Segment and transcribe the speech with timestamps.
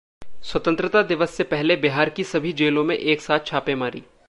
[0.43, 4.03] स्वतंत्रता दिवस से पहले बिहार की सभी जेलों में एक साथ छापेमारी